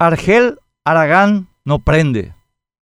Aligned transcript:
Argel 0.00 0.58
Aragán 0.84 1.46
no 1.64 1.78
prende. 1.78 2.34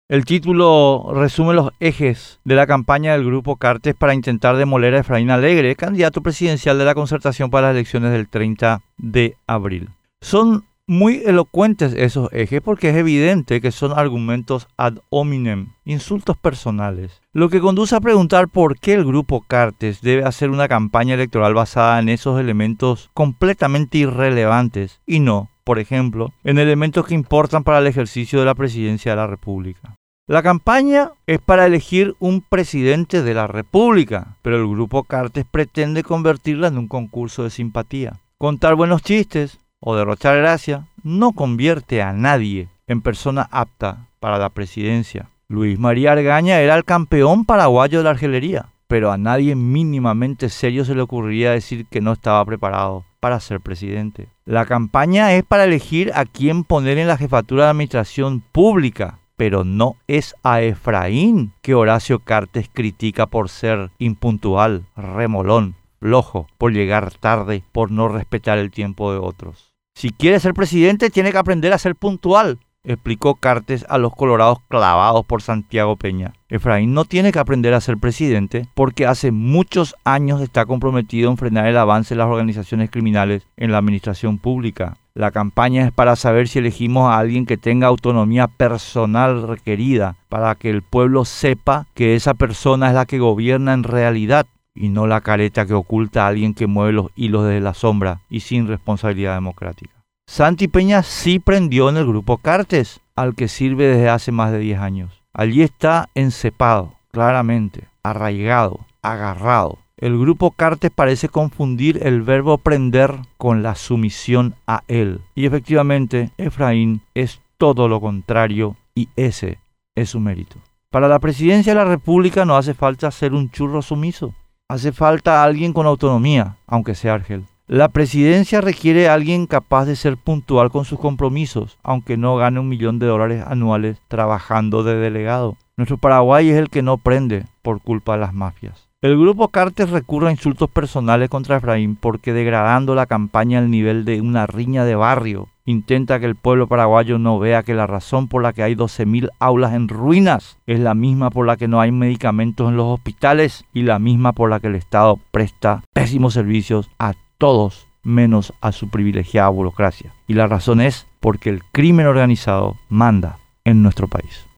El 0.09 0.25
título 0.25 1.13
resume 1.15 1.53
los 1.53 1.71
ejes 1.79 2.41
de 2.45 2.55
la 2.55 2.67
campaña 2.67 3.13
del 3.13 3.25
Grupo 3.25 3.57
Cartes 3.57 3.95
para 3.95 4.15
intentar 4.15 4.57
demoler 4.57 4.95
a 4.95 5.01
Efraín 5.01 5.31
Alegre, 5.31 5.77
candidato 5.77 6.23
presidencial 6.23 6.79
de 6.79 6.87
la 6.87 6.95
concertación 6.95 7.51
para 7.51 7.69
las 7.69 7.77
elecciones 7.77 8.13
del 8.13 8.29
30 8.29 8.81
de 8.97 9.37
abril. 9.47 9.91
Son 10.23 10.65
muy 10.93 11.23
elocuentes 11.25 11.95
esos 11.95 12.29
ejes 12.33 12.61
porque 12.61 12.91
es 12.91 12.97
evidente 12.97 13.63
que 13.63 13.73
son 13.73 13.99
argumentos 13.99 14.69
ad 14.77 14.99
hominem, 15.09 15.69
insultos 15.87 16.37
personales, 16.37 17.23
lo 17.33 17.49
que 17.49 17.61
conduce 17.61 17.97
a 17.97 18.01
preguntar 18.01 18.49
por 18.49 18.79
qué 18.79 18.93
el 18.93 19.07
grupo 19.07 19.41
Cartes 19.41 20.03
debe 20.03 20.25
hacer 20.25 20.51
una 20.51 20.69
campaña 20.69 21.15
electoral 21.15 21.55
basada 21.55 21.99
en 21.99 22.11
esos 22.11 22.39
elementos 22.39 23.11
completamente 23.15 23.99
irrelevantes 23.99 25.01
y 25.07 25.21
no, 25.21 25.49
por 25.65 25.79
ejemplo, 25.79 26.35
en 26.45 26.59
elementos 26.59 27.07
que 27.07 27.15
importan 27.15 27.65
para 27.65 27.79
el 27.79 27.87
ejercicio 27.87 28.39
de 28.39 28.45
la 28.45 28.55
presidencia 28.55 29.13
de 29.13 29.17
la 29.17 29.27
República. 29.27 29.97
La 30.29 30.43
campaña 30.43 31.13
es 31.27 31.41
para 31.41 31.65
elegir 31.65 32.15
un 32.19 32.43
presidente 32.43 33.23
de 33.23 33.33
la 33.33 33.47
República, 33.47 34.37
pero 34.43 34.57
el 34.57 34.69
grupo 34.69 35.05
Cartes 35.05 35.47
pretende 35.51 36.03
convertirla 36.03 36.69
en 36.69 36.77
un 36.77 36.87
concurso 36.87 37.45
de 37.45 37.51
simpatía. 37.51 38.21
Contar 38.39 38.75
buenos 38.75 39.03
chistes, 39.03 39.59
o 39.83 39.97
derrochar 39.97 40.39
gracia 40.39 40.87
no 41.03 41.33
convierte 41.33 42.03
a 42.03 42.13
nadie 42.13 42.69
en 42.87 43.03
persona 43.03 43.49
apta 43.51 44.09
para 44.21 44.39
la 44.39 44.51
presidencia. 44.51 45.31
Luis 45.49 45.79
María 45.79 46.13
Argaña 46.13 46.61
era 46.61 46.77
el 46.77 46.85
campeón 46.85 47.45
paraguayo 47.45 47.99
de 47.99 48.05
la 48.05 48.11
argelería, 48.11 48.67
pero 48.87 49.11
a 49.11 49.19
nadie 49.19 49.55
mínimamente 49.55 50.49
serio 50.49 50.85
se 50.85 50.95
le 50.95 51.03
ocurriría 51.03 51.53
decir 51.53 51.87
que 51.87 52.01
no 52.01 52.13
estaba 52.13 52.45
preparado 52.45 53.05
para 53.21 53.41
ser 53.41 53.61
presidente. 53.61 54.29
La 54.45 54.67
campaña 54.67 55.33
es 55.35 55.45
para 55.45 55.65
elegir 55.65 56.11
a 56.15 56.25
quién 56.25 56.65
poner 56.65 56.99
en 56.99 57.07
la 57.07 57.17
jefatura 57.17 57.65
de 57.65 57.71
administración 57.71 58.41
pública, 58.53 59.21
pero 59.37 59.65
no 59.65 59.97
es 60.09 60.35
a 60.43 60.63
Efraín 60.63 61.53
que 61.63 61.75
Horacio 61.75 62.19
Cartes 62.19 62.69
critica 62.73 63.27
por 63.27 63.49
ser 63.49 63.91
impuntual, 63.99 64.87
remolón, 64.97 65.77
flojo, 66.01 66.49
por 66.59 66.73
llegar 66.73 67.13
tarde, 67.15 67.63
por 67.73 67.91
no 67.91 68.09
respetar 68.09 68.59
el 68.59 68.71
tiempo 68.71 69.13
de 69.13 69.19
otros. 69.19 69.72
Si 69.95 70.11
quiere 70.11 70.41
ser 70.41 70.55
presidente, 70.55 71.11
tiene 71.11 71.31
que 71.31 71.39
aprender 71.39 71.73
a 71.73 71.79
ser 71.79 71.95
puntual, 71.95 72.59
explicó 72.85 73.37
Cartes 73.37 73.87
a 73.89 73.99
los 73.99 74.15
colorados 74.15 74.59
clavados 74.69 75.25
por 75.25 75.43
Santiago 75.43 75.97
Peña. 75.97 76.33
Efraín 76.49 76.93
no 76.95 77.05
tiene 77.05 77.31
que 77.31 77.39
aprender 77.39 77.75
a 77.75 77.81
ser 77.81 77.99
presidente 77.99 78.67
porque 78.75 79.07
hace 79.07 79.31
muchos 79.31 79.95
años 80.05 80.41
está 80.41 80.67
comprometido 80.67 81.31
en 81.31 81.37
frenar 81.37 81.67
el 81.67 81.77
avance 81.77 82.15
de 82.15 82.19
las 82.19 82.29
organizaciones 82.29 82.91
criminales 82.91 83.47
en 83.57 83.71
la 83.71 83.79
administración 83.79 84.39
pública. 84.39 84.97
La 85.15 85.31
campaña 85.31 85.85
es 85.85 85.93
para 85.93 86.17
saber 86.17 86.49
si 86.49 86.59
elegimos 86.59 87.09
a 87.09 87.19
alguien 87.19 87.47
que 87.47 87.59
tenga 87.59 87.87
autonomía 87.87 88.49
personal 88.49 89.47
requerida 89.47 90.17
para 90.29 90.55
que 90.55 90.71
el 90.71 90.83
pueblo 90.83 91.25
sepa 91.25 91.87
que 91.95 92.17
esa 92.17 92.35
persona 92.35 92.89
es 92.89 92.95
la 92.95 93.07
que 93.07 93.19
gobierna 93.19 93.75
en 93.75 93.85
realidad 93.85 94.47
y 94.75 94.89
no 94.89 95.07
la 95.07 95.21
careta 95.21 95.67
que 95.67 95.75
oculta 95.75 96.25
a 96.25 96.29
alguien 96.29 96.55
que 96.55 96.67
mueve 96.67 96.93
los 96.93 97.11
hilos 97.15 97.45
desde 97.45 97.61
la 97.61 97.75
sombra 97.75 98.21
y 98.29 98.41
sin 98.41 98.67
responsabilidad 98.67 99.35
democrática. 99.35 99.93
Santi 100.27 100.69
Peña 100.69 101.03
sí 101.03 101.39
prendió 101.39 101.89
en 101.89 101.97
el 101.97 102.07
grupo 102.07 102.39
Cartes, 102.39 103.01
al 103.17 103.35
que 103.35 103.49
sirve 103.49 103.87
desde 103.87 104.09
hace 104.09 104.33
más 104.33 104.53
de 104.53 104.59
10 104.59 104.79
años. 104.81 105.23
Allí 105.35 105.63
está 105.63 106.09
encepado, 106.15 106.95
claramente, 107.11 107.89
arraigado, 108.03 108.81
agarrado. 109.03 109.79
El 109.99 110.19
grupo 110.19 110.51
Cartes 110.51 110.91
parece 110.91 111.29
confundir 111.29 112.01
el 112.03 112.23
verbo 112.23 112.59
prender 112.59 113.15
con 113.37 113.63
la 113.63 113.75
sumisión 113.75 114.55
a 114.67 114.83
él. 114.89 115.21
Y 115.35 115.47
efectivamente, 115.47 116.31
Efraín 116.39 117.03
es 117.15 117.41
todo 117.59 117.89
lo 117.89 118.01
contrario 118.01 118.77
y 118.95 119.09
ese 119.17 119.59
es 119.95 120.11
su 120.11 120.21
mérito. 120.21 120.57
Para 120.91 121.09
la 121.09 121.21
presidencia 121.21 121.73
de 121.73 121.79
la 121.79 121.85
República 121.85 122.45
no 122.45 122.57
hace 122.57 122.75
falta 122.75 123.11
ser 123.11 123.33
un 123.33 123.51
churro 123.51 123.81
sumiso. 123.81 124.35
Hace 124.73 124.93
falta 124.93 125.45
alguien 125.45 125.75
con 125.75 125.87
autonomía, 125.87 126.57
aunque 126.67 126.95
sea 126.95 127.13
Argel. 127.13 127.45
La 127.67 127.89
presidencia 127.89 128.63
requiere 128.63 129.07
alguien 129.07 129.47
capaz 129.47 129.85
de 129.85 129.97
ser 129.97 130.17
puntual 130.17 130.71
con 130.71 130.87
sus 130.87 130.99
compromisos, 130.99 131.77
aunque 131.83 132.17
no 132.17 132.37
gane 132.37 132.59
un 132.59 132.71
millón 132.71 132.99
de 132.99 133.05
dólares 133.05 133.45
anuales 133.47 134.01
trabajando 134.09 134.83
de 134.83 134.95
delegado. 134.95 135.59
Nuestro 135.77 135.99
Paraguay 135.99 136.49
es 136.49 136.57
el 136.57 136.71
que 136.71 136.81
no 136.81 136.97
prende 136.97 137.45
por 137.61 137.83
culpa 137.83 138.15
de 138.15 138.21
las 138.21 138.33
mafias. 138.33 138.89
El 139.03 139.19
grupo 139.19 139.49
Cartes 139.49 139.91
recurre 139.91 140.29
a 140.29 140.33
insultos 140.33 140.71
personales 140.71 141.29
contra 141.29 141.59
Efraín 141.59 141.95
porque 141.95 142.33
degradando 142.33 142.95
la 142.95 143.05
campaña 143.05 143.59
al 143.59 143.71
nivel 143.71 144.07
de 144.07 144.23
una 144.23 144.47
riña 144.47 144.87
de 144.87 144.95
barrio, 144.95 145.49
intenta 145.65 146.19
que 146.21 146.27
el 146.27 146.37
pueblo 146.37 146.67
paraguayo 146.67 147.19
no 147.19 147.39
vea 147.39 147.63
que 147.63 147.75
la 147.75 147.87
razón 147.87 148.29
por 148.29 148.43
la 148.43 148.53
que 148.53 148.63
hay 148.63 148.75
12.000 148.75 149.31
aulas 149.39 149.75
en 149.75 149.89
ruinas 149.89 150.59
es 150.67 150.81
la 150.81 150.95
misma 150.95 151.31
por 151.31 151.47
la 151.47 151.57
que 151.57 151.69
no 151.69 151.81
hay 151.81 151.93
medicamentos 151.93 152.69
en 152.69 152.77
los 152.77 152.87
hospitales 152.87 153.65
y 153.73 153.83
la 153.83 153.99
misma 153.99 154.33
por 154.33 154.51
la 154.51 154.61
que 154.61 154.69
el 154.69 154.75
Estado 154.75 155.19
presta 155.31 155.83
pésimos 155.93 156.35
servicios 156.35 156.91
a 156.99 157.15
todos 157.39 157.89
menos 158.03 158.53
a 158.61 158.73
su 158.73 158.89
privilegiada 158.91 159.49
burocracia. 159.49 160.13
Y 160.27 160.35
la 160.35 160.47
razón 160.47 160.81
es 160.81 161.07
porque 161.21 161.51
el 161.51 161.63
crimen 161.73 162.07
organizado 162.07 162.77
manda 162.89 163.39
en 163.65 163.83
nuestro 163.83 164.09
país. 164.09 164.47